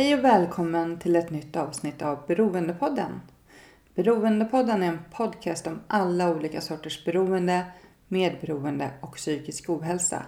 [0.00, 3.20] Hej och välkommen till ett nytt avsnitt av Beroendepodden.
[3.94, 7.64] Beroendepodden är en podcast om alla olika sorters beroende,
[8.08, 10.22] medberoende och psykisk ohälsa.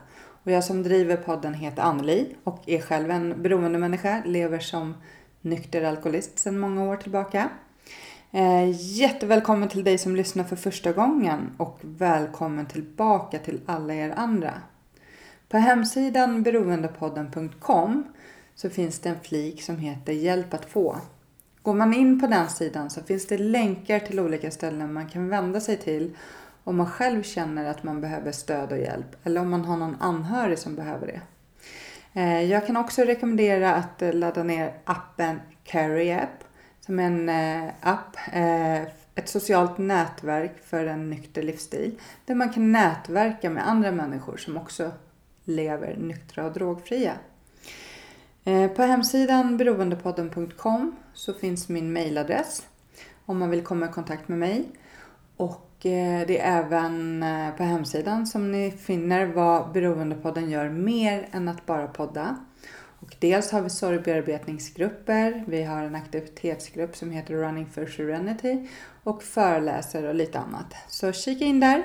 [0.44, 4.94] Och jag som driver podden heter Anneli och är själv en beroendemänniska, lever som
[5.40, 7.48] nykter alkoholist sedan många år tillbaka.
[8.30, 14.14] Eh, jättevälkommen till dig som lyssnar för första gången och välkommen tillbaka till alla er
[14.16, 14.52] andra.
[15.48, 18.04] På hemsidan beroendepodden.com
[18.54, 20.96] så finns det en flik som heter Hjälp att få.
[21.62, 25.28] Går man in på den sidan så finns det länkar till olika ställen man kan
[25.28, 26.16] vända sig till
[26.64, 29.96] om man själv känner att man behöver stöd och hjälp eller om man har någon
[30.00, 31.20] anhörig som behöver det.
[32.20, 36.44] Eh, jag kan också rekommendera att eh, ladda ner appen Carry App
[36.80, 38.16] som är en eh, app,
[39.14, 44.56] ett socialt nätverk för en nykter livsstil där man kan nätverka med andra människor som
[44.56, 44.90] också
[45.44, 47.12] lever nyktra och drogfria.
[48.44, 52.66] Eh, på hemsidan beroendepodden.com så finns min mailadress
[53.26, 54.64] om man vill komma i kontakt med mig.
[55.36, 61.28] Och eh, det är även eh, på hemsidan som ni finner vad Beroendepodden gör mer
[61.32, 62.36] än att bara podda.
[63.00, 68.68] Och dels har vi sorgbearbetningsgrupper, vi har en aktivitetsgrupp som heter Running for Serenity
[69.02, 70.74] och föreläser och lite annat.
[70.88, 71.84] Så kika in där.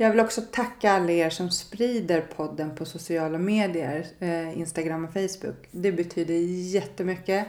[0.00, 5.12] Jag vill också tacka alla er som sprider podden på sociala medier, eh, Instagram och
[5.12, 5.68] Facebook.
[5.70, 6.34] Det betyder
[6.74, 7.46] jättemycket.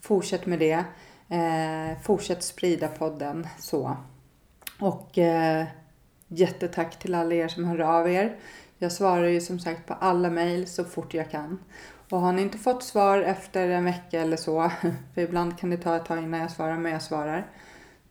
[0.00, 0.84] Fortsätt med det.
[1.28, 3.96] Eh, fortsätt sprida podden så.
[4.80, 5.66] Och eh,
[6.28, 8.36] jättetack till alla er som hör av er.
[8.78, 11.58] Jag svarar ju som sagt på alla mejl så fort jag kan.
[12.10, 14.70] Och har ni inte fått svar efter en vecka eller så,
[15.14, 17.46] för ibland kan det ta ett tag innan jag svarar, men jag svarar.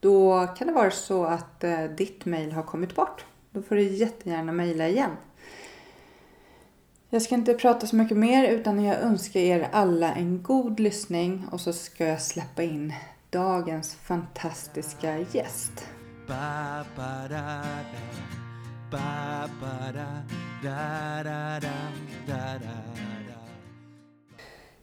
[0.00, 3.24] Då kan det vara så att eh, ditt mejl har kommit bort.
[3.50, 5.10] Då får du jättegärna mejla igen.
[7.10, 11.46] Jag ska inte prata så mycket mer utan jag önskar er alla en god lyssning
[11.52, 12.92] och så ska jag släppa in
[13.30, 15.86] dagens fantastiska gäst.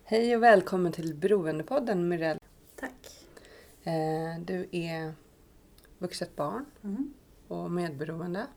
[0.03, 2.39] Hej och välkommen till Beroendepodden Mirelle.
[2.79, 3.25] Tack.
[3.83, 5.13] Eh, Du är
[5.99, 7.13] vuxet barn Mm.
[7.47, 8.47] Och medberoende.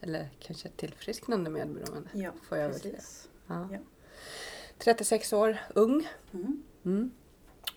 [0.00, 2.08] Eller kanske tillfrisknande medberoende.
[2.12, 3.28] Ja, Får jag precis.
[3.46, 3.68] Ja.
[3.72, 3.78] Ja.
[4.78, 6.08] 36 år, ung.
[6.32, 6.62] Mm.
[6.84, 7.10] Mm.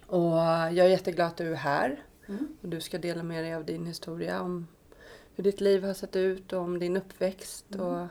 [0.08, 2.04] Och jag är jätteglad att du är här.
[2.28, 2.48] Mm.
[2.62, 4.68] Och du ska dela med dig av din historia om
[5.36, 7.76] hur ditt liv har sett ut och om din uppväxt.
[7.76, 7.86] Mm.
[7.88, 8.08] Och,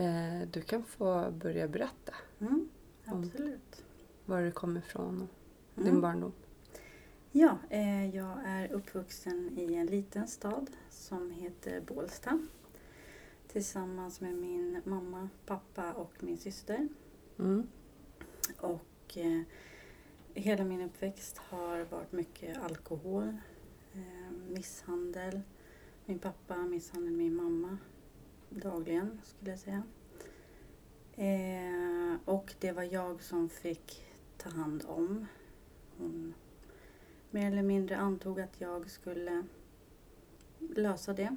[0.00, 2.68] eh, du kan få börja berätta Mm.
[3.06, 3.84] Om- Absolut.
[4.24, 5.20] var du kommer ifrån
[5.74, 6.00] och din Mm.
[6.00, 6.32] barndom.
[7.32, 12.46] Ja, eh, jag är uppvuxen i en liten stad som heter Bålsta.
[13.48, 16.88] Tillsammans med min mamma, pappa och min syster.
[17.38, 17.66] Mm.
[18.60, 19.42] Och eh,
[20.34, 23.36] hela min uppväxt har varit mycket alkohol,
[23.94, 25.40] eh, misshandel.
[26.06, 27.78] Min pappa misshandlade min mamma
[28.48, 29.82] dagligen skulle jag säga.
[31.16, 34.04] Eh, och det var jag som fick
[34.36, 35.26] ta hand om.
[35.98, 36.34] Hon
[37.30, 39.44] mer eller mindre antog att jag skulle
[40.58, 41.36] lösa det.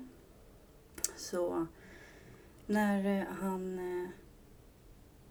[1.15, 1.67] Så
[2.65, 4.09] när eh, han eh,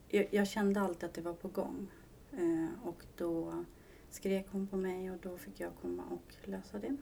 [0.08, 1.90] jag, jag kände alltid att det var på gång.
[2.32, 3.64] Eh, och då
[4.10, 6.96] skrek hon på mig och då fick jag komma och lösa det.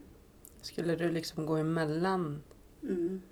[0.60, 2.42] Skulle du liksom gå emellan?
[2.82, 3.22] Mm.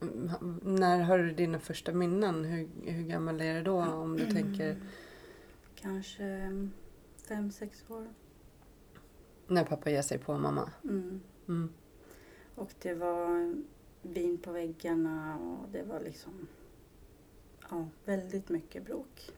[0.00, 2.44] Mm, När har du dina första minnen?
[2.44, 4.76] Hur, hur gammal är du då om du tänker
[5.74, 6.72] Kanske mm,
[7.28, 8.08] fem, sex år.
[9.52, 10.70] När pappa ger sig på mamma?
[10.84, 11.20] Mm.
[11.48, 11.72] Mm.
[12.54, 13.54] Och det var
[14.02, 16.48] vin på väggarna och det var liksom
[17.70, 19.32] ja, väldigt mycket bråk.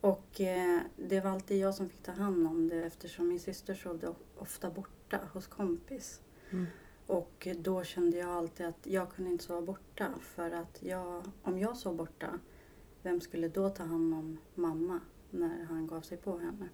[0.00, 3.74] Och eh, det var alltid jag som fick ta hand om det eftersom min syster
[3.74, 6.20] sov ofta borta hos kompis.
[6.50, 6.66] Mm.
[7.06, 11.58] Och då kände jag alltid att jag kunde inte sova borta för att jag, om
[11.58, 12.38] jag sov borta,
[13.02, 16.68] vem skulle då ta hand om mamma när han gav sig på henne?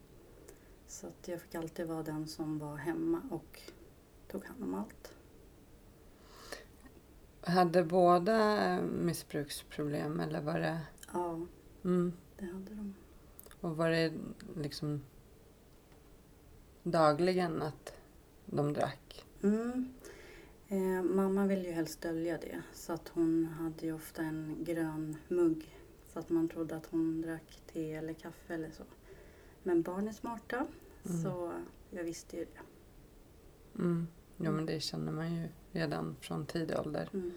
[0.88, 3.60] Så att jag fick alltid vara den som var hemma och
[4.28, 5.12] tog hand om allt.
[7.40, 10.80] Hade båda eh, missbruksproblem eller var det...
[11.12, 11.40] Ja,
[11.84, 12.12] Mm.
[12.38, 12.94] det hade de.
[13.60, 14.12] Och var det
[14.56, 15.02] liksom
[16.82, 17.94] dagligen att
[18.46, 19.24] de drack?
[19.42, 19.94] Mm.
[20.68, 25.16] Eh, mamma ville ju helst dölja det så att hon hade ju ofta en grön
[25.28, 25.78] mugg
[26.12, 28.82] så att man trodde att hon drack te eller kaffe eller så.
[29.66, 30.66] Men barn är smarta
[31.06, 31.22] Mm.
[31.22, 31.52] så
[31.90, 32.60] jag visste ju det.
[33.82, 34.06] Mm.
[34.36, 37.08] Jo, men det känner man ju redan från tidig ålder.
[37.12, 37.32] Mm.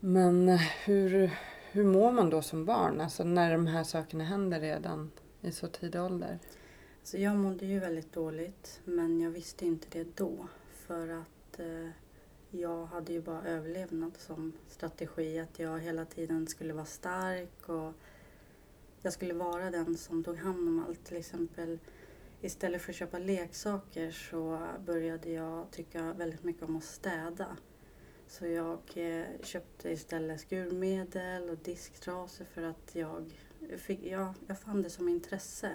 [0.00, 1.30] Men eh, hur,
[1.72, 3.00] hur mår man då som barn?
[3.00, 6.38] Alltså när de här sakerna händer redan i så tidig ålder?
[7.02, 11.88] Så jag mådde ju väldigt dåligt men jag visste inte det då för att eh,
[12.50, 15.38] jag hade ju bara överlevnad som strategi.
[15.38, 17.92] Att jag hela tiden skulle vara stark och
[19.02, 21.04] jag skulle vara den som tog hand om allt.
[21.04, 21.78] Till exempel
[22.40, 27.56] istället för att köpa leksaker så började jag tycka väldigt mycket om att städa.
[28.28, 33.32] Så jag eh, köpte istället skurmedel och disktrasor för att jag,
[33.76, 35.70] fick, ja, jag fann det som intresse.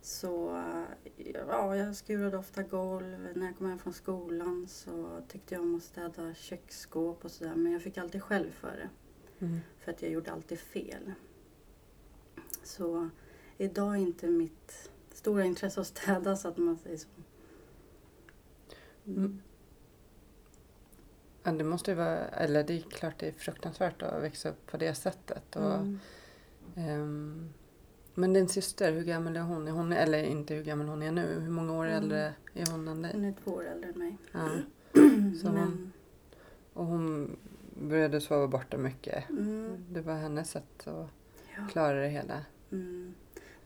[0.00, 3.28] Så eh, ja, jag skurade ofta golv.
[3.34, 7.54] När jag kom hem från skolan så tyckte jag om att städa köksskåp och sådär.
[7.54, 8.88] Men jag fick alltid skäll för det.
[9.46, 9.60] Mm.
[9.78, 11.12] För att jag gjorde alltid fel.
[12.64, 13.08] Så
[13.58, 17.08] idag är inte mitt stora intresse att städa så att man säger så.
[19.06, 19.40] Mm.
[21.42, 24.66] Ja, det måste ju vara, eller det är klart det är fruktansvärt att växa upp
[24.66, 25.56] på det sättet.
[25.56, 25.98] Och, Mm.
[26.76, 27.48] ehm,
[28.14, 29.68] men din syster, hur gammal är hon?
[29.68, 29.92] Är hon?
[29.92, 32.02] Eller inte hur gammal hon är nu, hur många år Mm.
[32.02, 33.12] äldre är hon än dig?
[33.14, 34.16] Hon är två år äldre än mig.
[34.32, 34.48] Ja.
[35.40, 35.92] Så hon, Men,
[36.72, 37.36] och hon
[37.80, 39.28] började sova borta mycket.
[39.30, 41.06] mm, Det var hennes sätt att
[41.56, 41.66] ja.
[41.72, 42.44] klara det hela.
[42.72, 43.14] Mm.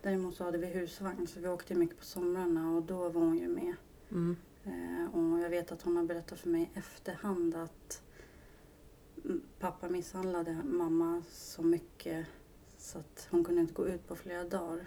[0.02, 3.38] Däremot så hade vi husvagn så vi åkte mycket på somrarna och då var hon
[3.38, 3.74] ju med.
[4.10, 4.36] Mm.
[4.64, 8.02] Eh, och jag vet att hon har berättat för mig i efterhand att
[9.24, 12.26] mm, pappa misshandlade mamma så mycket
[12.78, 14.84] så att hon kunde inte gå ut på flera dagar.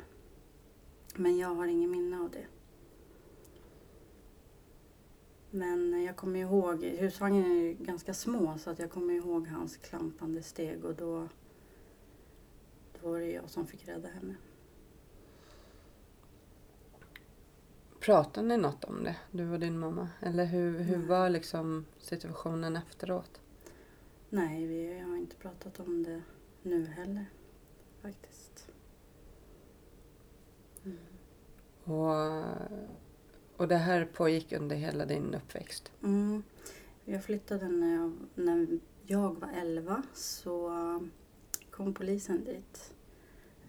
[1.16, 2.46] Men jag har ingen minne av det.
[5.54, 9.78] Men jag kommer ihåg, husvagnen är ju ganska små så att jag kommer ihåg hans
[9.78, 11.30] klampande steg och då,
[13.02, 14.36] då var det jag som fick rädda henne.
[18.00, 20.10] Pratade ni något om det, du och din mamma?
[20.20, 21.08] Eller hur, hur Nej.
[21.08, 23.42] var liksom situationen efteråt?
[24.30, 26.22] Nej, vi har inte pratat om det
[26.64, 27.26] nu heller
[28.02, 28.68] faktiskt.
[30.86, 30.98] Mm.
[31.84, 32.44] Och,
[33.58, 35.92] och det här pågick under hela din uppväxt?
[36.04, 36.44] Mm.
[37.06, 40.70] Jag flyttade när jag, när jag var 11 så
[41.72, 42.94] kom polisen dit.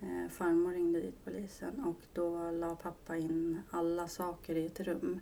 [0.01, 5.21] Eh, farmor ringde dit polisen och då la pappa in alla saker i ett rum.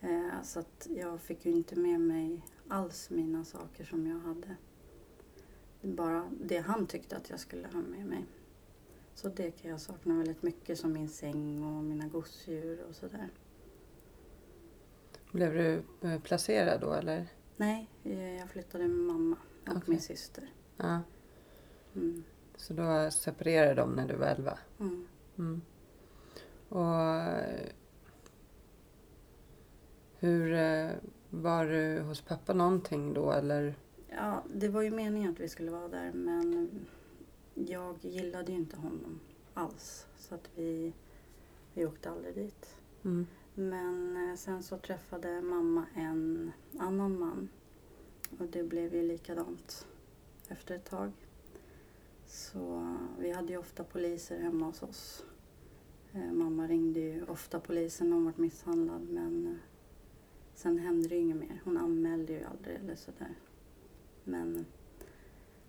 [0.00, 4.56] Eh, så att jag fick ju inte med mig alls mina saker som jag hade.
[5.82, 8.24] Bara det han tyckte att jag skulle ha med mig.
[9.14, 13.28] Så det kan jag sakna väldigt mycket som min säng och mina gosedjur och sådär.
[15.32, 17.28] Blev du eh, placerad då eller?
[17.56, 19.82] Nej, eh, jag flyttade med mamma och Okej.
[19.86, 20.52] min syster.
[20.76, 21.00] Ja.
[21.94, 22.24] Mm.
[22.56, 24.58] Så då separerade de när du var 11?
[24.80, 25.06] Mm.
[25.38, 25.62] Mm.
[26.68, 27.42] Och
[30.18, 30.90] hur eh,
[31.30, 33.74] var du hos pappa någonting då eller?
[34.08, 36.70] Ja, det var ju meningen att vi skulle vara där men
[37.54, 39.20] jag gillade ju inte honom
[39.54, 40.06] alls.
[40.16, 40.92] Så att vi,
[41.74, 42.76] vi åkte aldrig dit.
[43.04, 43.26] Mm.
[43.54, 47.48] Men eh, sen så träffade mamma en annan man.
[48.38, 49.86] Och det blev ju likadant
[50.48, 51.12] efter ett tag.
[52.32, 55.24] Så vi hade ju ofta poliser hemma hos oss.
[56.12, 59.52] Eh, Mamma ringde ju ofta polisen när hon var misshandlad men eh,
[60.54, 61.60] sen hände det ju inget mer.
[61.64, 63.34] Hon anmälde ju aldrig eller sådär.
[64.24, 64.66] Men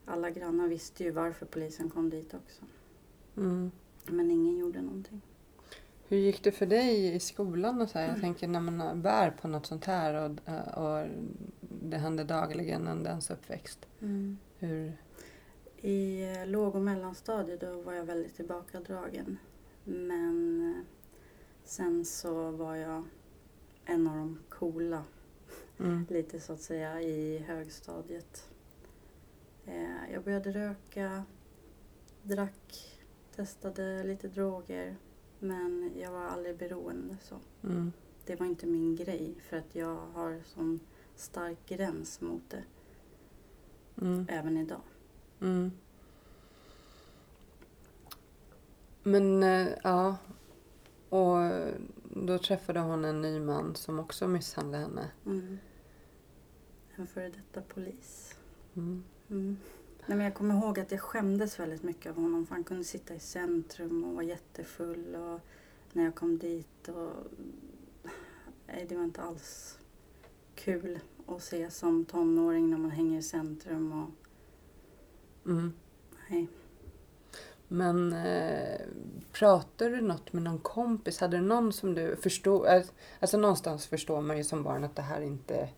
[0.05, 2.65] alla grannar visste ju varför polisen kom dit också.
[3.37, 3.71] Mm.
[4.05, 5.21] Men ingen gjorde någonting.
[6.07, 8.07] Hur gick det för dig i skolan och så här?
[8.07, 11.07] Jag tänker när man bär på något sånt här och, eh, och
[11.59, 13.87] det händer dagligen under ens uppväxt.
[14.59, 14.93] Hur?
[15.85, 19.37] I eh, låg och mellanstadiet då var jag väldigt tillbakadragen.
[19.83, 20.85] Men eh,
[21.63, 23.03] sen så var jag
[23.85, 25.03] en av de coola,
[25.79, 26.05] Mm.
[26.09, 28.49] lite så att säga, i högstadiet.
[29.65, 31.23] Eh, Jag började röka,
[32.21, 32.99] drack,
[33.35, 34.95] testade lite droger.
[35.39, 37.35] Men jag var aldrig beroende så.
[37.63, 37.91] Mm.
[38.25, 40.79] Det var inte min grej för att jag har sån
[41.15, 42.63] stark gräns mot det
[44.01, 44.25] Mm.
[44.29, 44.81] även idag.
[45.43, 45.71] Mm.
[49.03, 50.17] Men eh, ja,
[51.09, 51.37] och
[52.15, 55.11] då träffade hon en ny man som också misshandlade henne.
[55.25, 55.59] Mm.
[56.95, 58.35] en före detta polis.
[58.75, 59.03] Mm.
[59.29, 59.57] Mm.
[60.05, 62.83] Nej, men jag kommer ihåg att jag skämdes väldigt mycket av honom för han kunde
[62.83, 65.39] sitta i centrum och vara jättefull och
[65.93, 67.11] när jag kom dit och
[68.67, 69.79] nej, det var inte alls
[70.55, 74.22] kul att se som tonåring när man hänger i centrum och
[75.45, 75.73] Mm.
[76.29, 76.47] nej.
[77.67, 78.79] Men eh,
[79.31, 81.19] pratade du något med någon kompis?
[81.19, 82.65] Hade du någon som du förstod?
[82.67, 82.81] eh,
[83.19, 85.69] Alltså någonstans förstår man ju som barn att det här inte är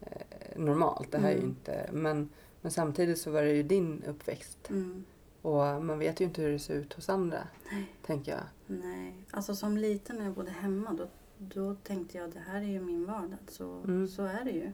[0.00, 1.12] eh, normalt.
[1.12, 1.48] Det här är Mm.
[1.48, 1.90] inte...
[1.92, 2.28] Men,
[2.60, 4.70] men samtidigt så var det ju din uppväxt.
[4.70, 5.04] Mm.
[5.42, 7.48] Och man vet ju inte hur det ser ut hos andra.
[7.72, 7.86] Nej.
[8.06, 8.42] Tänker jag.
[8.66, 11.06] Nej, alltså som liten när jag bodde hemma då,
[11.38, 13.38] då tänkte jag det här är ju min vardag.
[13.48, 14.08] Så, Mm.
[14.08, 14.70] så är det ju.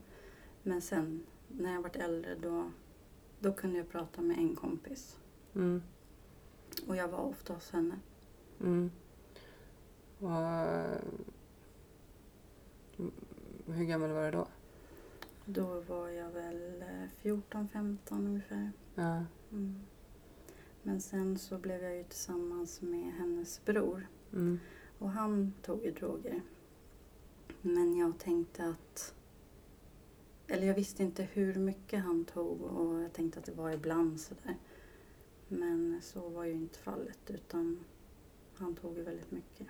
[0.62, 2.70] Men sen när jag vart äldre då,
[3.40, 5.18] då kunde jag prata med en kompis.
[5.54, 5.82] Mm.
[6.86, 7.98] Och jag var ofta hos henne.
[8.60, 8.90] Mm.
[10.18, 11.00] Och, eh,
[13.66, 14.48] hur gammal var du då?
[15.44, 18.72] Då var jag väl eh, 14-15 ungefär.
[18.94, 19.24] Ja.
[19.52, 19.80] Mm.
[20.82, 24.06] Men sen så blev jag ju tillsammans med hennes bror.
[24.32, 24.58] Mm.
[24.98, 26.42] Och han tog ju droger.
[27.62, 29.14] Men jag tänkte att...
[30.52, 34.20] Eller jag visste inte hur mycket han tog och jag tänkte att det var ibland
[34.20, 34.56] sådär.
[35.48, 37.84] Men så var ju inte fallet utan
[38.54, 39.66] han tog ju väldigt mycket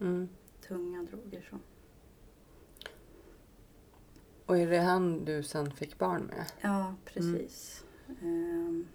[0.00, 0.28] Mm.
[0.68, 1.58] tunga droger så.
[4.46, 6.46] Och är det han du sen fick barn med?
[6.60, 7.84] Ja, precis.
[8.22, 8.86] Ehm,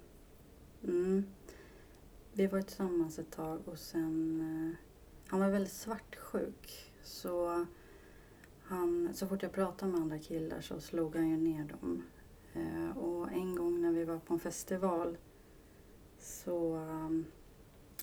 [0.84, 1.26] mm.
[2.34, 4.42] Vi var tillsammans ett tag och sen...
[4.42, 4.78] eh,
[5.30, 6.92] han var väldigt svartsjuk.
[7.04, 7.66] Så,
[8.72, 12.04] han, så fort jag pratade med andra killar så slog han ju ner dem.
[12.54, 15.18] Eh, och en gång när vi var på en festival
[16.20, 17.26] så um,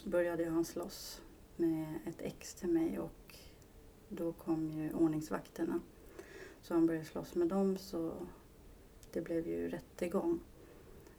[0.05, 1.23] började han slåss
[1.57, 3.37] med ett ex till mig och
[4.09, 5.81] då kom ju ordningsvakterna.
[6.63, 8.13] Så han började slåss med dem så
[9.13, 10.41] det blev ju rättegång.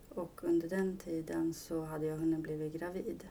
[0.09, 3.27] Och under den tiden så hade jag hunnit bli gravid.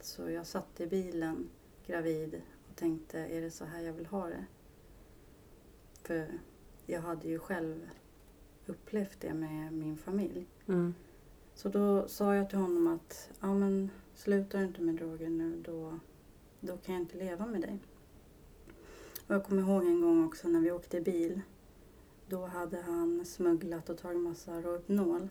[0.00, 1.48] Så jag satt i bilen
[1.86, 4.44] gravid och tänkte, är det så här jag vill ha det?
[6.04, 6.40] För
[6.86, 7.90] jag hade ju själv
[8.66, 10.46] upplevt det med min familj.
[10.66, 10.94] Mm.
[11.54, 15.62] Så då sa jag till honom att, ja men slutar du inte med droger nu
[15.64, 15.98] då,
[16.60, 17.78] då kan jag inte leva med dig.
[19.26, 21.40] Och jag kommer ihåg en gång också när vi åkte bil.
[22.28, 25.28] Då hade han smugglat och tagit massa Rohypnol.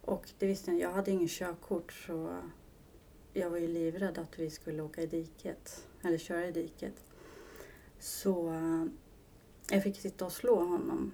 [0.00, 2.36] Och det visste jag, jag hade ingen körkort så
[3.32, 7.04] jag var ju livrädd att vi skulle åka i diket, eller köra i diket.
[7.98, 8.84] Så eh,
[9.70, 11.12] jag fick sitta och slå honom.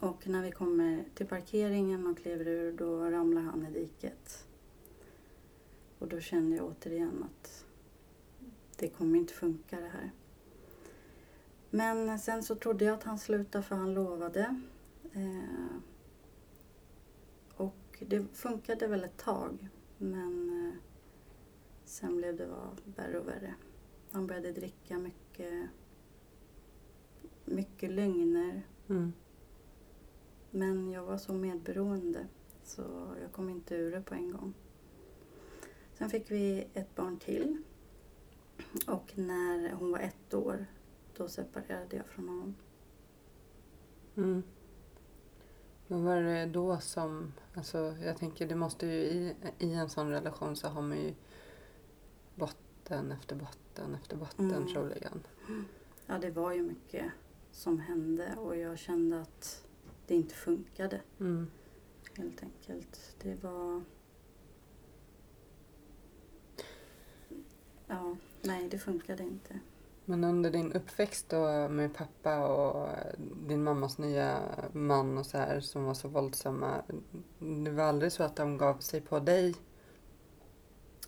[0.00, 4.46] Och när vi kommer till parkeringen och kliver ur då ramlar han i diket.
[5.98, 7.64] Och då kände jag återigen att
[8.76, 10.10] det kommer inte funka det här.
[11.70, 14.60] Men sen så trodde jag att han slutade för han lovade.
[15.12, 15.76] Eh,
[17.56, 19.68] och det funkade väl ett tag.
[19.98, 20.74] Men eh,
[21.84, 23.54] sen blev det bara värre och värre.
[24.12, 25.68] Han började dricka mycket,
[27.44, 28.62] mycket lögner.
[28.88, 29.12] Mm.
[30.50, 32.26] Men jag var så medberoende
[32.64, 32.82] så
[33.22, 34.54] jag kom inte ur det på en gång.
[35.94, 37.62] Sen fick vi ett barn till.
[38.86, 40.66] Och när hon var ett år
[41.16, 42.54] då separerade jag från honom.
[44.16, 44.42] Mm.
[45.86, 47.32] Vad var det då som...
[47.54, 51.14] Alltså, jag tänker, det måste ju i, i en sån relation så har man ju
[52.34, 54.66] botten efter botten efter botten Mm.
[54.66, 55.22] troligen.
[56.06, 57.04] Ja, det var ju mycket
[57.54, 59.66] som hände och jag kände att
[60.06, 61.46] det inte funkade Mm.
[62.16, 63.16] helt enkelt.
[63.22, 63.82] Det var...
[67.86, 69.60] Ja, nej det funkade inte.
[70.04, 72.88] Men under din uppväxt då med pappa och
[73.48, 74.40] din mammas nya
[74.72, 76.82] man och så här som var så våldsamma.
[77.64, 79.54] Det var aldrig så att de gav sig på dig?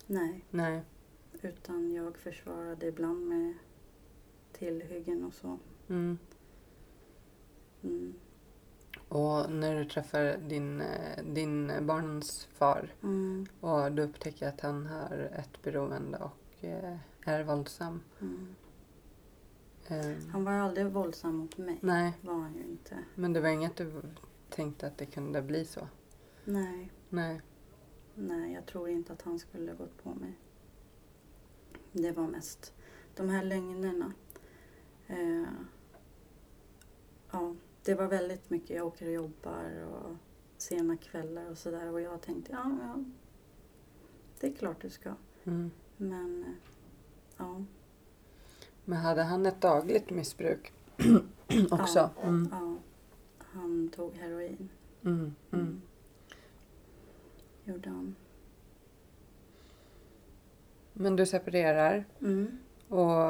[0.05, 0.81] Nej, Nej.
[1.41, 3.53] utan jag försvarade ibland med
[4.51, 5.59] tillhyggen och så.
[5.89, 6.17] Mm.
[7.87, 8.13] Mm.
[9.09, 13.45] Och när du träffar din, eh, din barnens far Mm.
[13.59, 18.01] och du upptäcker att han har ett beroende och eh, är våldsam.
[18.21, 18.55] Mm.
[19.87, 21.77] Eh, Han var aldrig våldsam mot mig.
[21.81, 22.97] nej, var han ju inte.
[23.15, 24.01] men det var inget du
[24.49, 25.87] tänkte att det kunde bli så?
[26.43, 27.41] Nej, Nej.
[28.15, 30.33] nej, jag tror inte att han skulle gått på mig.
[31.91, 32.73] Det var mest
[33.15, 34.13] de här lögnerna.
[35.07, 35.43] Eh,
[37.31, 37.55] ja,
[37.87, 38.69] det var väldigt mycket.
[38.69, 40.15] Jag åker och jobbar och
[40.57, 41.91] sena kvällar och sådär.
[41.91, 43.03] Och jag tänkte, ja, ja,
[44.39, 45.13] det är klart du ska.
[45.43, 45.71] Mm.
[45.97, 46.49] Men, eh,
[47.37, 47.63] ja.
[48.85, 50.73] Men hade han ett dagligt missbruk?
[51.71, 52.09] också.
[52.23, 52.49] Mm.
[52.51, 52.75] Ja,
[53.39, 54.69] han tog heroin.
[55.03, 55.35] Mm.
[55.51, 55.81] Mm.
[57.65, 58.15] Gjorde han.
[60.93, 62.57] Men du separerar Mm.
[62.87, 63.21] och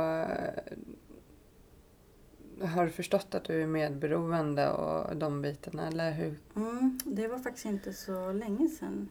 [2.62, 6.40] har du förstått att du är medberoende och de bitarna eller hur?
[6.56, 7.00] Mm.
[7.06, 9.10] Det var faktiskt inte så länge sedan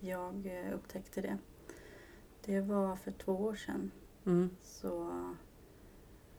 [0.00, 1.38] jag eh, upptäckte det.
[2.44, 3.90] Det var för två år sedan.
[4.26, 4.50] Mm.
[4.62, 5.10] Så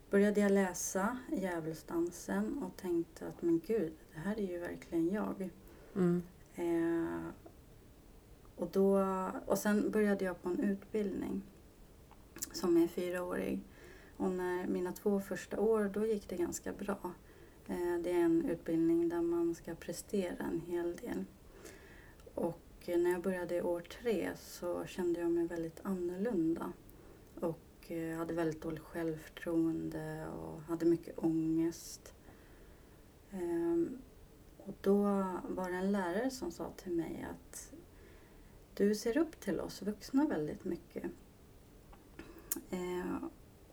[0.10, 5.50] började jag läsa Djävulsdansen och tänkte att men gud, det här är ju verkligen jag.
[5.96, 6.24] Mm.
[6.56, 7.32] Eh,
[8.56, 9.06] och, då,
[9.46, 11.42] och sen började jag på en utbildning
[12.52, 13.64] som är fyraårig.
[14.18, 16.98] Och när mina två första år, då gick det ganska bra.
[17.68, 21.26] Eh, det är en utbildning där man ska prestera en hel del.
[22.36, 26.72] Och när jag började år tre så kände jag mig väldigt annorlunda.
[27.40, 32.14] Och eh, hade väldigt dåligt självförtroende och hade mycket ångest.
[33.32, 33.98] Ehm,
[34.58, 35.02] och då
[35.50, 37.74] var det en lärare som sa till mig att
[38.74, 41.04] du ser upp till oss vuxna väldigt mycket.
[42.70, 43.16] Eh,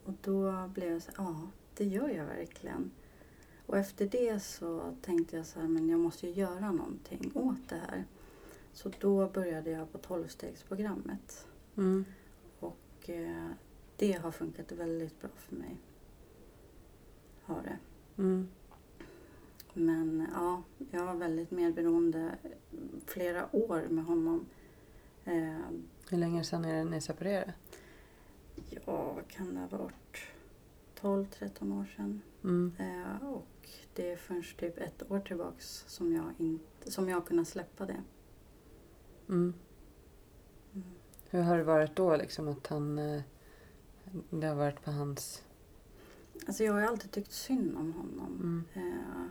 [0.05, 2.91] och då blev jag så ja det gör jag verkligen.
[3.65, 7.69] Och efter det så tänkte jag så här, men jag måste ju göra någonting åt
[7.69, 8.05] det här.
[8.73, 11.47] Så då började jag på tolvstegsprogrammet.
[11.77, 12.05] Mm.
[12.59, 13.49] Och eh,
[13.97, 15.77] det har funkat väldigt bra för mig.
[17.41, 17.77] Har det.
[18.21, 18.47] Mm.
[19.73, 22.35] Men ja, jag var väldigt medberoende
[23.05, 24.45] flera år med honom.
[25.25, 25.57] Eh,
[26.09, 27.53] Hur länge sedan är det ni separerade?
[28.85, 30.17] Ja, vad kan det ha varit?
[31.01, 32.21] 12-13 år sedan.
[32.43, 32.73] Mm.
[32.79, 37.21] Eh, och det är först typ ett år tillbaks som jag, inte, som jag har
[37.21, 38.03] kunnat släppa det.
[39.29, 39.53] Mm.
[40.73, 40.87] Mm.
[41.29, 42.99] Hur har det varit då liksom att han...
[42.99, 43.21] eh,
[44.29, 45.43] Det har varit på hans...
[46.47, 48.39] Alltså jag har ju alltid tyckt synd om honom.
[48.43, 48.63] Mm.
[48.93, 49.25] Eh,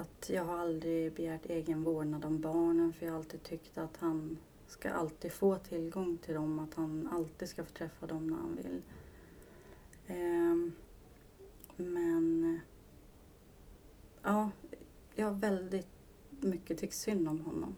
[0.00, 3.96] att jag har aldrig begärt egen vårdnad om barnen för jag har alltid tyckt att
[3.96, 8.36] han ska alltid få tillgång till dem, att han alltid ska få träffa dem när
[8.36, 8.82] han vill.
[10.06, 10.72] Ehm,
[11.76, 12.60] men
[14.22, 14.50] ja,
[15.14, 15.88] jag har väldigt
[16.40, 17.76] mycket tyckt synd om honom.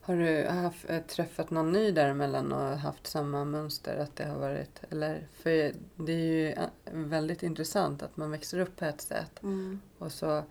[0.00, 3.96] Har du haft, eh, träffat någon ny däremellan och haft samma mönster?
[3.96, 8.58] Att det har varit, eller, för det är ju eh, väldigt intressant att man växer
[8.58, 9.80] upp på ett sätt Mm.
[9.98, 10.42] och så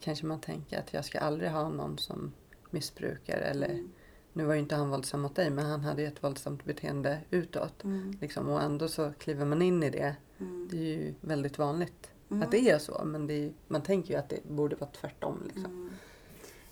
[0.00, 2.32] kanske man tänker att jag ska aldrig ha någon som
[2.74, 3.38] missbrukar.
[3.38, 3.90] Eller, Mm.
[4.36, 7.20] Nu var ju inte han våldsam mot dig men han hade ju ett våldsamt beteende
[7.30, 7.84] utåt.
[7.84, 8.14] Mm.
[8.20, 10.16] Liksom, och ändå så kliver man in i det.
[10.38, 10.68] Mm.
[10.70, 12.42] Det är ju väldigt vanligt Mm.
[12.42, 13.04] att det är så.
[13.04, 15.42] Men är, man tänker ju att det borde vara tvärtom.
[15.44, 15.64] Liksom.
[15.64, 15.90] Mm.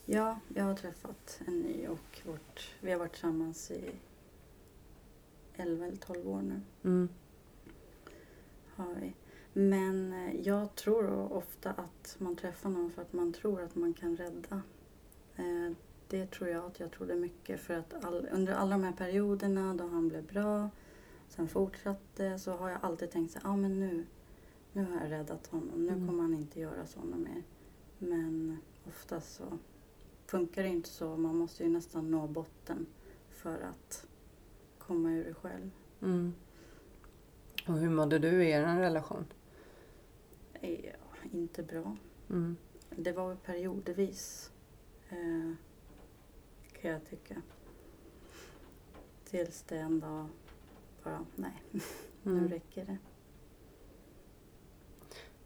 [0.04, 3.90] Ja, jag har träffat en ny och vårt, vi har varit tillsammans i
[5.56, 6.60] 11 eller 12 år nu.
[6.84, 7.08] Mm.
[8.76, 9.14] Har vi.
[9.52, 13.94] Men eh, jag tror ofta att man träffar någon för att man tror att man
[13.94, 14.62] kan rädda.
[16.12, 18.92] Eh, Det tror jag att jag trodde mycket för att all, under alla de här
[18.92, 20.70] perioderna då han blev bra,
[21.28, 24.06] sen fortsatte, så har jag alltid tänkt så här, ah, men nu,
[24.72, 26.06] nu har jag räddat honom, nu Mm.
[26.08, 27.42] kommer han inte göra sådana mer.
[27.98, 28.56] Men
[28.88, 29.58] oftast så
[30.26, 32.86] funkar det inte så, man måste ju nästan nå botten
[33.30, 34.06] för att
[34.78, 35.70] komma ur det själv.
[36.02, 36.34] Mm.
[37.68, 39.24] Och hur mådde du i er relation?
[40.60, 40.68] Ja,
[41.32, 41.96] inte bra.
[42.30, 42.56] Mm.
[42.96, 44.50] Det var periodvis,
[45.10, 45.52] eh,
[46.82, 47.42] kan jag tycka.
[49.24, 50.26] Tills det en dag
[51.04, 51.62] bara, nej,
[52.22, 52.48] nu Mm.
[52.48, 52.98] räcker det.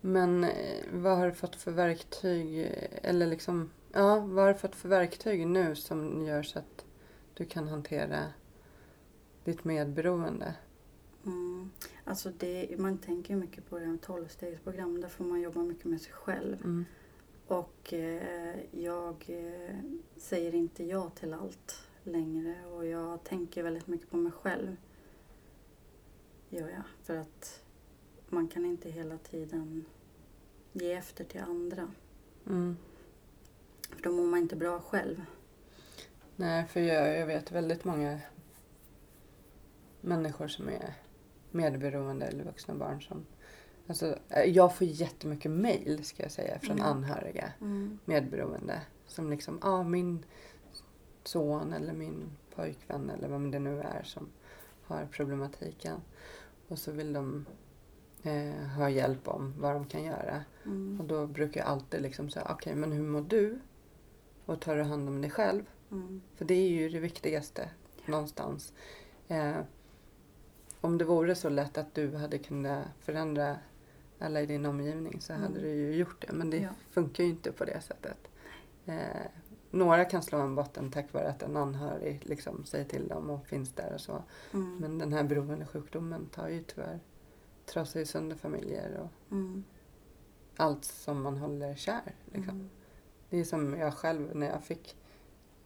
[0.01, 2.61] Men eh, vad har du fått för verktyg?
[2.61, 6.85] eh, Eller liksom, ja, vad har du fått för verktyg nu som gör så att
[7.35, 8.25] du kan hantera
[9.45, 10.55] ditt medberoende?
[11.27, 11.71] Mm.
[12.05, 15.01] Alltså det, man tänker ju mycket på det här med tolvstegsprogram.
[15.01, 16.55] Där får man jobba mycket med sig själv.
[16.65, 16.85] Mm.
[17.47, 19.77] Och eh, jag eh,
[20.17, 22.67] säger inte ja till allt längre.
[22.67, 24.77] Och jag tänker väldigt mycket på mig själv.
[26.49, 26.83] Gör jag.
[27.03, 27.63] För att
[28.29, 29.85] man kan inte hela tiden
[30.73, 31.91] ge efter till andra.
[32.47, 32.77] Mm.
[33.91, 35.25] För då mår man inte bra själv.
[36.37, 38.21] Nej, för jag, jag vet väldigt många
[40.01, 40.95] människor som är
[41.51, 43.27] medberoende eller vuxna barn som...
[43.89, 46.87] Alltså, eh, jag får jättemycket mail, ska jag säga, från Mm.
[46.91, 47.99] anhöriga Mm.
[48.05, 48.83] medberoende.
[49.07, 50.25] Som liksom, ja, ah, min
[51.25, 54.29] son eller min pojkvän eller vad det nu är som
[54.83, 56.01] har problematiken.
[56.69, 57.47] Och så vill de
[58.23, 60.45] eh, ha hjälp om vad de kan göra.
[60.65, 61.01] Mm.
[61.01, 63.59] Och då brukar jag alltid liksom säga, okej, men hur mår du?
[64.47, 65.63] Och tar du hand om dig själv?
[65.91, 66.23] Mm.
[66.37, 67.71] För det är ju det viktigaste
[68.07, 68.73] någonstans.
[69.29, 69.57] Eh,
[70.81, 73.57] om det vore så lätt att du hade kunnat förändra
[74.19, 75.63] alla i din omgivning så hade Mm.
[75.63, 76.33] du ju gjort det.
[76.33, 76.71] Men det Ja.
[76.91, 78.19] funkar ju inte på det sättet.
[78.87, 79.27] Eh,
[79.71, 83.47] några kan slå en botten tack vare att en anhörig liksom säger till dem och
[83.47, 84.23] finns där och så.
[84.53, 84.77] Mm.
[84.79, 87.01] Men den här beroendesjukdomen tar ju tyvärr,
[87.67, 89.65] trasar ju sönder familjer och Mm.
[90.57, 92.15] allt som man håller kär.
[92.33, 92.55] Liksom.
[92.57, 92.71] Mm.
[93.31, 94.97] Det är som jag själv när jag fick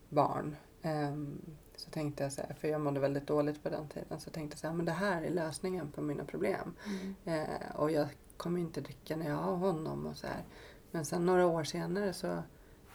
[0.09, 0.57] barn.
[0.83, 1.41] ehm,
[1.77, 4.21] så tänkte jag så här, för jag mådde väldigt dåligt på den tiden.
[4.21, 6.75] Så tänkte jag så här, men det här är lösningen på mina problem.
[6.87, 7.15] Mm.
[7.41, 8.09] Eh, och jag
[8.41, 10.45] kommer inte dricka när jag har honom och så här.
[10.91, 12.43] Men sen några år senare så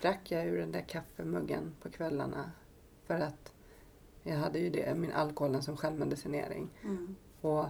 [0.01, 2.51] drack jag ur den där kaffemuggen på kvällarna.
[3.05, 3.53] För att
[4.23, 6.69] jag hade ju det, min alkoholen som självmedicinering.
[6.83, 7.15] Mm.
[7.41, 7.65] Och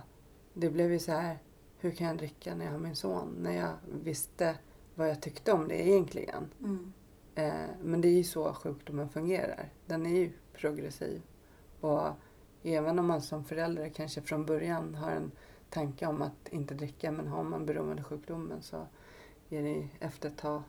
[0.53, 1.37] det blev ju så här,
[1.77, 3.35] hur kan jag dricka när jag har min son?
[3.39, 4.57] När jag visste
[4.95, 6.49] vad jag tyckte om det egentligen.
[6.59, 6.93] Mm.
[7.35, 9.69] Eh, men det är ju så sjukdomen fungerar.
[9.85, 11.21] Den är ju progressiv.
[11.79, 12.07] Och
[12.63, 15.31] även om man som förälder kanske från början har en
[15.69, 18.87] tanke om att inte dricka men har man beroendesjukdomen så
[19.49, 20.63] är det efter ett tag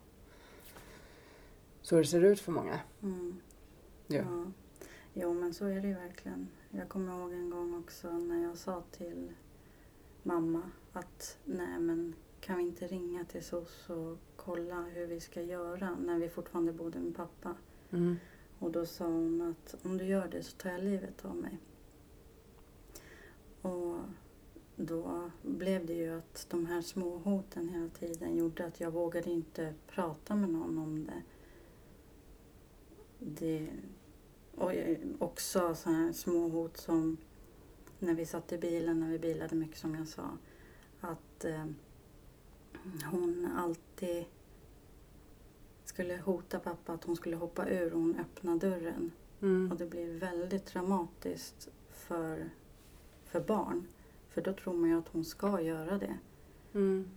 [1.82, 2.80] så det ser ut för många.
[3.02, 3.40] Mm.
[4.06, 4.16] Ja.
[4.16, 4.52] Ja.
[5.12, 6.48] Jo, men så är det ju verkligen.
[6.70, 9.32] Jag kommer ihåg en gång också när jag sa till
[10.22, 15.42] mamma att nej men kan vi inte ringa till SOS och kolla hur vi ska
[15.42, 17.54] göra när vi fortfarande bodde med pappa.
[17.90, 18.16] Mm.
[18.58, 21.58] Och då sa hon att om du gör det så tar jag livet av mig.
[23.62, 23.98] Och
[24.76, 29.30] då blev det ju att de här små hoten hela tiden gjorde att jag vågade
[29.30, 31.22] inte prata med någon om det.
[33.18, 33.68] det
[34.56, 34.72] och
[35.18, 37.16] också så här små hot som
[37.98, 40.38] när vi satt i bilen, när vi bilade mycket som jag sa.
[41.00, 41.66] Att eh,
[43.10, 44.24] hon alltid
[45.84, 49.12] skulle hota pappa att hon skulle hoppa ur och hon öppnade dörren.
[49.40, 49.72] Mm.
[49.72, 52.50] Och det blir väldigt dramatiskt för,
[53.24, 53.86] för barn.
[54.36, 56.18] För då tror man ju att hon ska göra det.
[56.74, 57.10] Mm.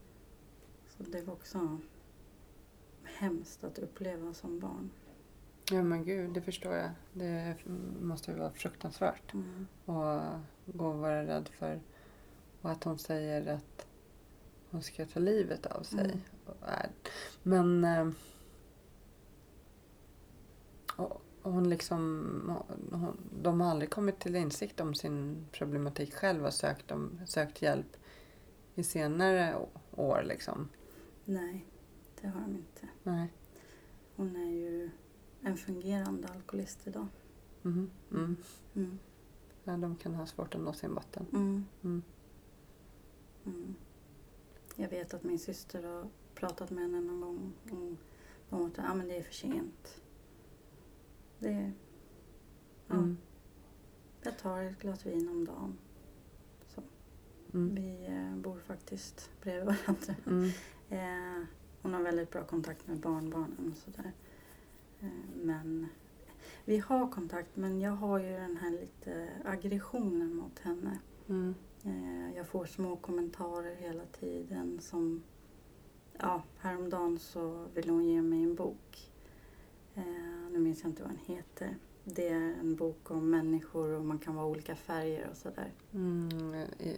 [0.87, 1.77] Så det var också
[3.03, 4.89] hemskt att uppleva som barn.
[5.71, 6.89] Ja men gud, det förstår jag.
[7.13, 7.55] Det
[8.01, 9.33] måste ju vara fruktansvärt.
[9.33, 9.67] Mm.
[9.85, 10.21] och
[10.65, 11.81] gå och vara rädd för.
[12.61, 13.87] Och att hon säger att
[14.69, 15.99] hon ska ta livet av sig.
[15.99, 16.19] Mm.
[16.61, 16.91] Är-
[17.43, 18.09] Men eh,
[20.95, 22.53] och och hon liksom,
[22.91, 27.61] hon, de har aldrig kommit till insikt om sin problematik själv och sökt, om, sökt
[27.61, 27.97] hjälp
[28.75, 29.57] i senare
[29.91, 30.23] år.
[30.23, 30.69] Liksom.
[31.25, 31.65] Nej,
[32.21, 32.87] det har de inte.
[33.03, 33.33] Nej.
[34.15, 34.89] Hon är ju
[35.41, 37.07] en fungerande alkoholist idag.
[37.61, 37.89] Mhm.
[38.11, 38.35] Mm.
[38.75, 38.99] Mm.
[39.63, 41.25] Ja, de kan ha svårt att nå sin botten.
[41.33, 41.65] Mm.
[41.83, 42.03] Mm.
[43.45, 43.75] Mm.
[44.75, 47.53] Jag vet att min syster har pratat med henne någon gång
[48.49, 50.01] och har sagt att ah, men det är för sent.
[51.39, 51.71] Det,
[52.87, 53.17] ja, Mm.
[54.23, 55.77] Jag tar ett glas vin om dagen.
[57.53, 57.75] Mm.
[57.75, 60.15] Vi eh, bor faktiskt bredvid varandra.
[60.27, 60.49] Mm.
[60.91, 61.43] Eh,
[61.81, 64.11] hon har väldigt bra kontakt med barnbarnen och sådär.
[64.99, 65.87] Eh, men
[66.65, 70.99] vi har kontakt men jag har ju den här lite aggressionen mot henne.
[71.29, 71.55] Mm.
[72.35, 75.23] Jag får små kommentarer hela tiden som
[76.21, 79.11] Ja, häromdagen så ville hon ge mig en bok.
[79.95, 81.75] Eh, nu minns jag inte vad den heter.
[82.03, 85.71] Det är en bok om människor och man kan vara olika färger och sådär.
[85.93, 86.29] Mm.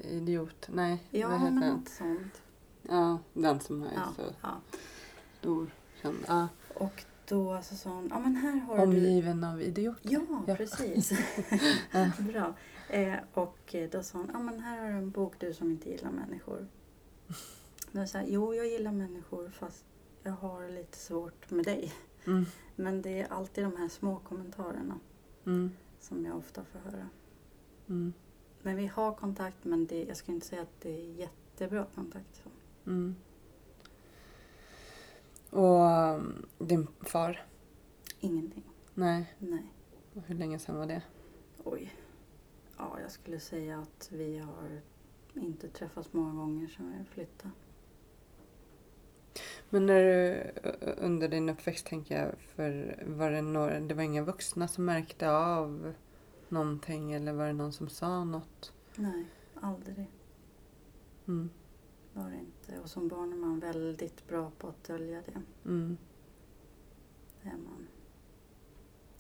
[0.04, 0.67] Idiot.
[0.74, 1.74] Nej, Ja, vad heter men den?
[1.78, 2.41] något sånt.
[2.82, 4.62] Ja, den som är Ja, så ja.
[5.39, 5.71] stor.
[6.02, 6.17] Känd.
[6.28, 6.47] Ja.
[6.74, 8.84] Och då så sa hon, ja men här har du...
[8.84, 10.10] Omgiven av idioter.
[10.12, 10.56] Ja, Ja.
[10.56, 11.12] precis.
[12.19, 12.54] Bra.
[12.89, 15.89] Eh, och då sa hon, ja men här har du en bok du som inte
[15.89, 16.67] gillar människor.
[17.91, 19.86] Då sa jag, jo jag gillar människor fast
[20.24, 21.93] jag har lite svårt med dig.
[22.27, 22.45] Mm.
[22.75, 24.99] Men det är alltid de här små kommentarerna
[25.45, 25.71] Mm.
[25.99, 27.10] som jag ofta får höra.
[27.89, 28.13] Mm.
[28.62, 32.43] Men vi har kontakt men det, jag ska inte säga att det är jättebra kontakt.
[32.86, 33.15] Mm.
[35.49, 35.79] Och
[36.15, 37.45] um, din far?
[38.19, 38.63] Ingenting.
[38.93, 39.34] Nej.
[39.39, 39.63] Nej.
[40.13, 41.01] Och Hur länge sedan var det?
[41.63, 41.93] Oj.
[42.77, 44.81] Ja, jag skulle säga att vi har
[45.34, 47.53] inte träffats många gånger sedan vi flyttade.
[49.73, 50.51] Men när du,
[50.97, 55.31] under din uppväxt tänker jag, för var det några, det var inga vuxna som märkte
[55.31, 55.93] av
[56.49, 58.73] någonting eller var det någon som sa något?
[58.95, 59.25] Nej,
[59.62, 60.05] aldrig
[61.27, 61.49] Mm.
[62.13, 62.79] var det inte.
[62.81, 65.41] Och som barn är man väldigt bra på att dölja det.
[65.69, 65.97] Mm.
[67.41, 67.88] det är man.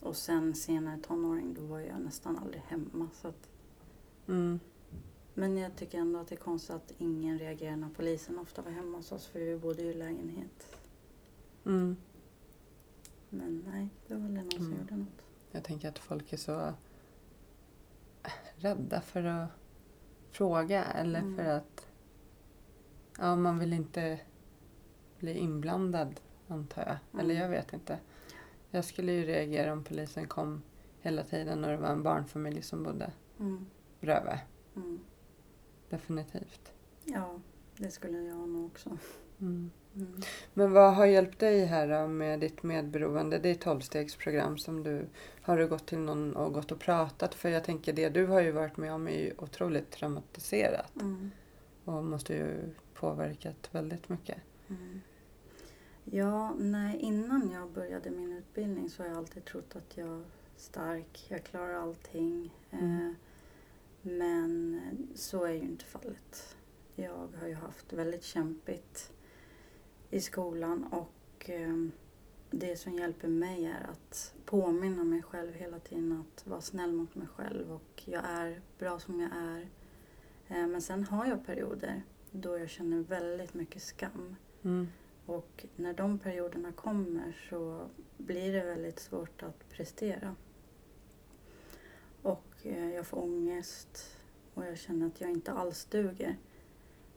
[0.01, 3.09] Och sen senare tonåring, då var jag nästan aldrig hemma.
[3.13, 3.49] Så att,
[4.27, 4.59] Mm.
[5.33, 8.71] Men jag tycker ändå att det är konstigt att ingen reagerar när polisen ofta var
[8.71, 9.27] hemma hos oss.
[9.27, 10.77] För vi bodde ju i lägenhet.
[11.65, 11.95] Mm.
[13.29, 14.79] Men nej, det var aldrig någon som Mm.
[14.79, 15.21] gjorde något.
[15.51, 16.73] Jag tänker att folk är så
[18.55, 19.49] rädda för att
[20.31, 21.35] fråga eller Mm.
[21.35, 21.87] för att
[23.17, 24.19] ja, man vill inte
[25.19, 27.21] bli inblandad antar jag.
[27.21, 27.43] Eller Mm.
[27.43, 27.99] jag vet inte.
[28.69, 30.61] Jag skulle ju reagera om polisen kom
[31.01, 33.65] hela tiden och det var en barnfamilj som bodde Mm.
[33.99, 34.39] bredvid.
[34.75, 34.99] Mm.
[35.91, 36.71] Definitivt.
[37.05, 37.39] Ja,
[37.77, 38.97] det skulle jag nog också.
[39.41, 39.71] Mm.
[39.95, 40.21] Mm.
[40.53, 43.39] Men vad har hjälpt dig här då med ditt medberoende?
[43.39, 45.05] Det är tolvstegsprogram som du
[45.41, 47.35] har du gått till någon och gått och pratat?
[47.35, 51.31] För jag tänker det du har ju varit med om är ju otroligt traumatiserat Mm.
[51.85, 54.37] och måste ju påverkat väldigt mycket.
[54.69, 55.01] Mm.
[56.03, 60.23] Ja, nej, innan jag började min utbildning så har jag alltid trott att jag är
[60.57, 62.53] stark, jag klarar allting.
[62.71, 63.07] Mm.
[63.07, 63.13] Eh,
[64.01, 64.81] men
[65.15, 66.55] så är ju inte fallet.
[66.95, 69.13] Jag har ju haft väldigt kämpigt
[70.09, 71.85] i skolan och eh,
[72.51, 77.15] det som hjälper mig är att påminna mig själv hela tiden att vara snäll mot
[77.15, 79.61] mig själv och jag är bra som jag är.
[80.47, 84.35] Eh, men sen har jag perioder då jag känner väldigt mycket skam.
[84.63, 84.87] Mm.
[85.25, 90.35] Och när de perioderna kommer så blir det väldigt svårt att prestera.
[92.63, 94.17] Eh, jag får ångest
[94.53, 96.37] och jag känner att jag inte alls duger.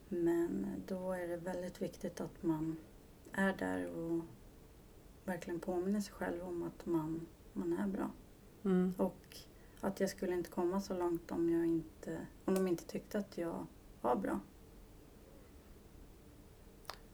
[0.08, 2.76] Men då är det väldigt viktigt att man
[3.32, 4.24] är där och
[5.24, 8.10] verkligen påminner sig själv om att man, man är bra.
[8.64, 8.94] Mm.
[8.96, 9.36] Och
[9.80, 13.38] att jag skulle inte komma så långt om, jag inte, om de inte tyckte att
[13.38, 13.66] jag
[14.00, 14.40] var bra.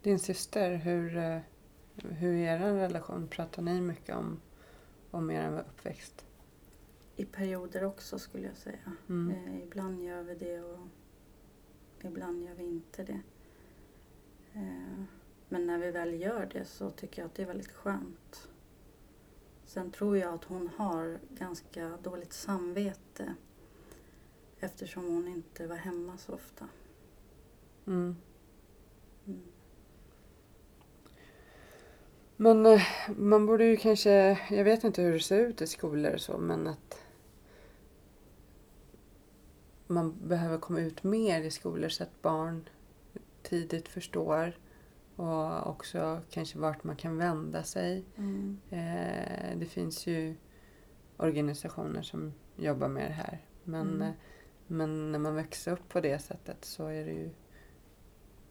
[0.03, 1.38] Din syster, hur, eh,
[1.95, 3.29] hur är er relation?
[3.29, 4.40] Pratar ni mycket om,
[5.11, 6.25] om er uppväxt?
[7.20, 8.92] I perioder också skulle jag säga.
[9.09, 9.30] Mm.
[9.30, 10.87] Eh, ibland gör vi det och
[12.02, 13.20] ibland gör vi inte det.
[14.52, 15.04] Eh,
[15.48, 18.48] men när vi väl gör det så tycker jag att det är väldigt skönt.
[19.64, 23.35] Sen tror jag att hon har ganska dåligt samvete
[24.61, 26.68] eftersom hon inte var hemma så ofta.
[27.87, 28.16] Mm.
[29.26, 29.42] Mm.
[32.37, 32.83] Men eh,
[33.16, 36.38] man borde ju kanske, jag vet inte hur det ser ut i skolor och så,
[36.38, 37.04] men att
[39.90, 42.68] man behöver komma ut mer i skolor så att barn
[43.42, 44.53] tidigt förstår
[45.16, 48.05] och också kanske vart man kan vända sig.
[48.16, 48.59] Mm.
[48.70, 50.35] Eh, det finns ju
[51.16, 53.44] organisationer som jobbar med det här.
[53.64, 54.03] Men, Mm.
[54.03, 54.14] eh,
[54.66, 57.31] men när man växer upp på det sättet så är det ju...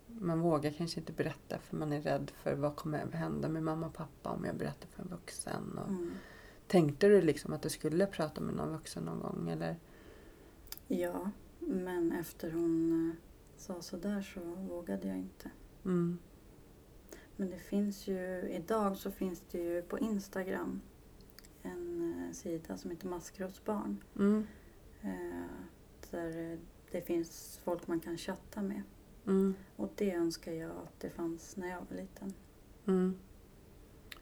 [0.07, 3.87] Man vågar kanske inte berätta för man är rädd för vad kommer hända med mamma
[3.87, 5.77] och pappa om jag berättar för en vuxen.
[5.77, 6.11] Och, Mm.
[6.67, 9.49] Tänkte du liksom att du skulle prata med någon vuxen någon gång?
[9.49, 9.75] Eller?
[10.91, 13.15] Ja, men efter hon eh,
[13.57, 15.49] sa sådär så vågade jag inte.
[15.85, 16.17] Mm.
[17.35, 20.81] Men det finns ju, idag så finns det ju på Instagram
[21.61, 24.03] en eh, sida som heter Maskrosbarn.
[24.15, 24.47] Mm.
[25.01, 25.45] Eh,
[26.11, 26.59] där
[26.91, 28.81] det finns folk man kan chatta med.
[29.27, 29.55] Mm.
[29.75, 32.33] Och det önskar jag att det fanns när jag var liten.
[32.87, 33.15] Mm.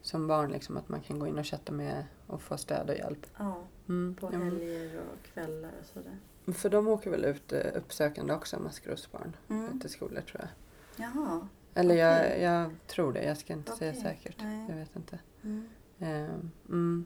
[0.02, 2.96] Som barn, liksom, att man kan gå in och chatta med och få stöd och
[2.96, 3.28] hjälp.
[3.38, 4.16] Ja, Mm.
[4.16, 6.18] på helger och kvällar och sådär.
[6.54, 9.80] För de åker väl ut eh, uppsökande också, maskrosbarn, Mm.
[9.80, 10.50] till skolor tror jag.
[11.08, 11.48] Jaha.
[11.74, 12.42] Eller jag, Okej.
[12.42, 14.02] jag tror det, jag ska inte säga Okej.
[14.04, 14.36] säkert.
[14.44, 14.66] Nej.
[14.70, 15.20] Jag vet inte.
[15.44, 15.68] Mm.
[16.00, 17.06] Ehm, mm,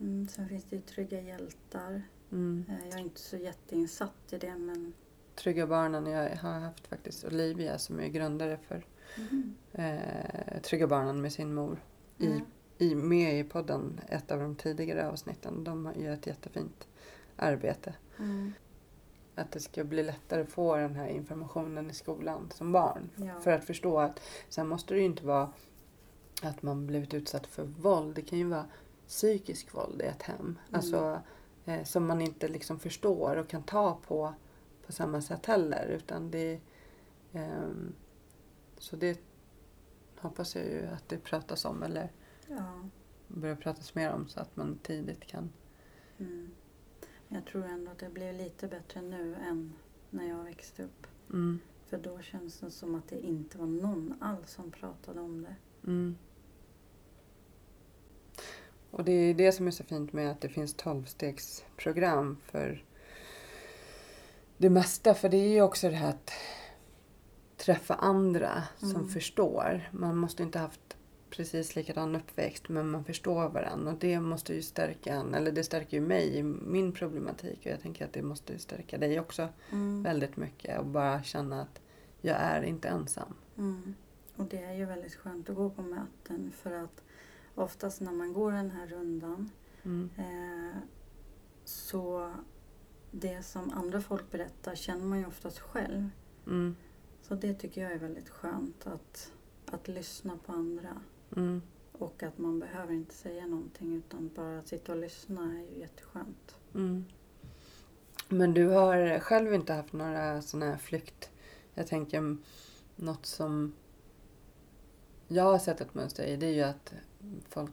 [0.00, 2.02] Mm, sen finns det ju Trygga hjältar.
[2.32, 2.64] mm.
[2.68, 4.92] Eh, jag är inte så jätteinsatt i det men
[5.34, 8.86] Trygga barnen, jag har haft faktiskt Olivia som är grundare för
[9.18, 9.54] Mhm.
[9.72, 11.82] eh, Trygga barnen med sin mor.
[12.18, 12.42] I, Mm.
[12.78, 15.64] i, med i podden, ett av de tidigare avsnitten.
[15.64, 16.88] De gör ett jättefint
[17.36, 17.94] arbete.
[18.22, 18.52] Mm.
[19.34, 23.10] Att det ska bli lättare att få den här informationen i skolan som barn.
[23.16, 23.40] Ja.
[23.40, 25.52] För att förstå att sen måste det ju inte vara
[26.42, 28.14] att man blivit utsatt för våld.
[28.14, 28.66] Det kan ju vara
[29.06, 30.58] psykisk våld i ett hem.
[30.70, 31.20] Alltså
[31.64, 34.34] eh, som man inte liksom förstår och kan ta på
[34.86, 35.86] på samma sätt heller.
[35.86, 36.60] Utan det,
[37.32, 37.92] ehm,
[38.78, 39.20] så det
[40.18, 42.12] hoppas jag ju att det pratas om eller
[42.48, 42.88] ja.
[43.28, 45.52] börjar pratas mer om så att man tidigt kan.
[46.18, 46.50] Mm.
[47.34, 49.72] Jag tror ändå att det blir lite bättre nu än
[50.10, 51.06] när jag växte upp.
[51.30, 55.42] Mm, För då känns det som att det inte var någon alls som pratade om
[55.42, 55.56] det.
[55.90, 56.16] mm.
[58.90, 62.84] Och det är det som är så fint med att det finns tolvstegsprogram för
[64.56, 65.14] det mesta.
[65.14, 66.30] För det är ju också det här att
[67.56, 69.08] träffa andra som Mm.
[69.08, 69.88] förstår.
[69.92, 70.96] Man måste inte ha haft
[71.36, 75.64] precis likadan uppväxt men man förstår varandra och det måste ju stärka en, eller det
[75.64, 79.20] stärker ju mig i min problematik och jag tänker att det måste ju stärka dig
[79.20, 80.02] också Mm.
[80.02, 81.80] väldigt mycket och bara känna att
[82.20, 83.34] jag är inte ensam.
[83.58, 83.94] Mm.
[84.36, 87.02] Och det är ju väldigt skönt att gå på möten för att
[87.54, 89.50] oftast när man går den här rundan
[89.84, 90.10] Mm.
[90.16, 90.76] eh,
[91.64, 92.32] så
[93.10, 96.08] det som andra folk berättar känner man ju oftast själv.
[96.46, 96.76] Mm.
[97.22, 99.32] Så det tycker jag är väldigt skönt att,
[99.66, 100.96] att lyssna på andra.
[101.36, 101.62] Mm.
[101.92, 105.78] Och att man behöver inte säga någonting utan bara att sitta och lyssna är ju
[105.80, 106.56] jätteskönt.
[106.74, 107.04] Mm.
[108.28, 111.30] Men du har själv inte haft några sådana här flykt...
[111.74, 112.36] Jag tänker
[112.96, 113.72] något som
[115.28, 116.94] jag har sett ett mönster i det är ju att
[117.48, 117.72] folk,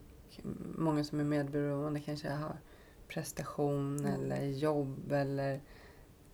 [0.77, 2.57] många som är medberoende kanske har
[3.07, 4.13] prestation Mm.
[4.13, 5.61] eller jobb eller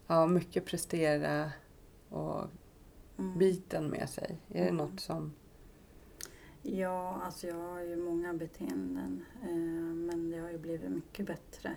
[0.08, 1.52] ja, mycket prestera
[2.10, 2.44] och
[3.20, 3.38] Mm.
[3.38, 4.38] biten med sig.
[4.50, 4.78] Är det Mm.
[4.78, 5.34] något som...
[6.68, 9.56] Ja, alltså jag har ju många beteenden eh,
[9.96, 11.76] men det har ju blivit mycket bättre.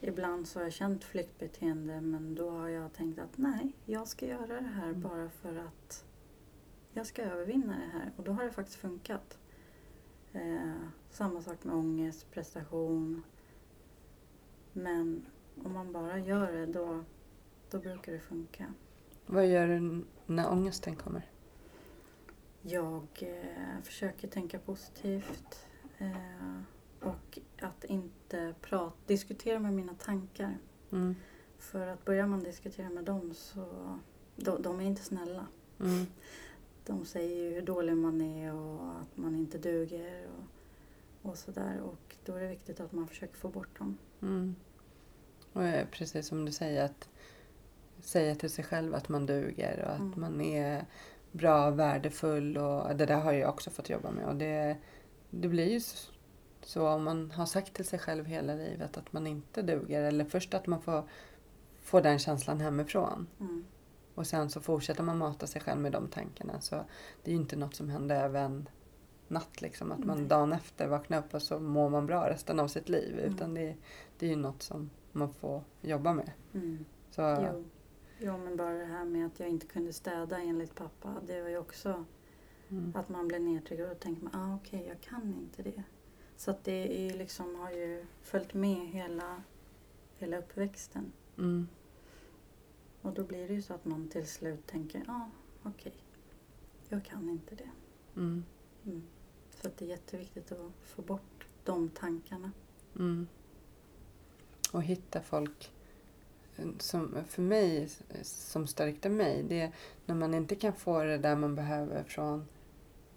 [0.00, 4.26] Ibland så har jag känt flyktbeteende men då har jag tänkt att nej, jag ska
[4.26, 5.00] göra det här Mm.
[5.02, 6.04] bara för att
[6.92, 9.38] jag ska övervinna det här och då har det faktiskt funkat.
[10.32, 10.72] Eh,
[11.10, 13.22] samma sak med ångest, prestation.
[14.72, 15.26] Men
[15.64, 17.04] om man bara gör det då,
[17.70, 18.74] då brukar det funka.
[19.26, 21.31] Vad gör du när ångesten kommer?
[22.62, 25.66] Jag eh, försöker tänka positivt
[25.98, 26.60] eh,
[27.00, 30.58] och att inte prata, diskutera med mina tankar.
[30.92, 31.14] Mm.
[31.58, 33.98] För att börjar man diskutera med dem så
[34.36, 35.46] de, de är inte snälla.
[35.80, 36.06] Mm.
[36.86, 41.80] De säger ju hur dålig man är och att man inte duger och, och sådär.
[41.80, 43.98] Och då är det viktigt att man försöker få bort dem.
[44.22, 44.54] Mm.
[45.52, 47.08] Och eh, precis som du säger, att
[48.00, 50.20] säga till sig själv att man duger och att Mm.
[50.20, 50.86] man är
[51.32, 54.26] bra, värdefull och det där har jag också fått jobba med.
[54.26, 54.76] Och det,
[55.30, 55.80] det blir ju
[56.62, 60.24] så om man har sagt till sig själv hela livet att man inte duger eller
[60.24, 61.04] först att man får,
[61.82, 63.64] får den känslan hemifrån Mm.
[64.14, 66.84] och sen så fortsätter man mata sig själv med de tankarna så
[67.22, 68.68] det är ju inte något som händer över en
[69.28, 69.92] natt liksom.
[69.92, 73.18] Att man dagen efter vaknar upp och så mår man bra resten av sitt liv.
[73.18, 73.34] Mm.
[73.34, 73.76] Utan det,
[74.18, 76.30] det är ju något som man får jobba med.
[76.54, 76.84] Mm.
[77.10, 77.64] Så, Jo.
[78.24, 81.16] Jo, men bara det här med att jag inte kunde städa enligt pappa.
[81.26, 82.04] Det var ju också
[82.70, 85.82] mm, Att man blir nedtryckt och då tänker man, ah, okej, jag kan inte det.
[86.36, 89.42] Så att det är liksom, har ju följt med hela,
[90.18, 91.12] hela uppväxten.
[91.38, 91.68] mm,
[93.02, 95.30] Och då blir det ju så att man till slut tänker, ja, ah,
[95.68, 95.94] okej,
[96.88, 97.70] jag kan inte det.
[98.16, 98.44] mm,
[98.84, 99.02] Mm.
[99.50, 102.52] Så att det är jätteviktigt att få bort de tankarna.
[102.98, 103.26] mm.
[104.72, 105.72] Och hitta folk
[106.78, 107.88] som för mig,
[108.22, 109.72] som stärkte mig, det är
[110.06, 112.46] när man inte kan få det där man behöver från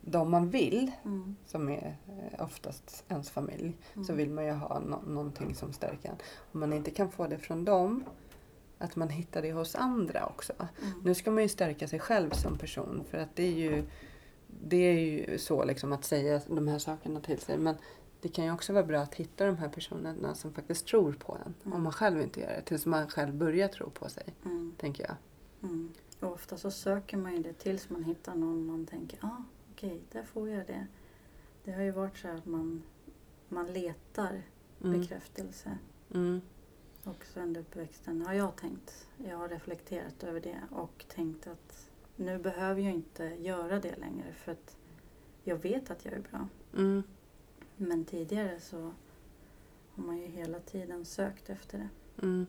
[0.01, 1.35] de man vill, Mm.
[1.45, 4.17] som är eh, oftast ens familj, så Mm.
[4.17, 6.15] vill man ju ha nå- någonting som stärker en.
[6.51, 8.03] Om man inte kan få det från dem,
[8.77, 10.53] att man hittar det hos andra också.
[10.59, 11.01] Mm.
[11.03, 13.83] Nu ska man ju stärka sig själv som person för att det är ju,
[14.47, 17.57] det är ju så liksom att säga de här sakerna till sig.
[17.57, 17.75] Men
[18.25, 21.37] det kan ju också vara bra att hitta de här personerna som faktiskt tror på
[21.45, 21.53] en.
[21.65, 21.73] Mm.
[21.77, 22.61] Om man själv inte gör det.
[22.61, 24.73] Tills man själv börjar tro på sig, Mm.
[24.77, 25.15] tänker jag.
[25.69, 25.91] Mm.
[26.19, 30.01] Och ofta så söker man ju det tills man hittar någon man tänker, ah, okej,
[30.11, 30.87] där får jag det.
[31.63, 32.83] Det har ju varit så att man,
[33.49, 34.41] man letar
[34.83, 34.99] Mm.
[34.99, 35.77] bekräftelse.
[36.13, 36.41] Mm.
[37.03, 39.07] också under uppväxten har jag tänkt.
[39.17, 44.33] Jag har reflekterat över det och tänkt att nu behöver jag inte göra det längre
[44.33, 44.77] för att
[45.43, 46.47] jag vet att jag är bra.
[47.77, 48.93] Men tidigare så
[49.95, 51.89] har man ju hela tiden sökt efter det.
[52.25, 52.45] Mm.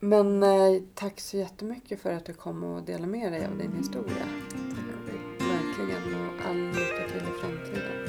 [0.00, 3.72] Men eh, tack så jättemycket för att du kom och delade med dig av din
[3.72, 4.26] historia.
[5.38, 8.04] Verkligen och all lycka till i framtiden.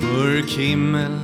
[0.00, 1.23] Mörk himmel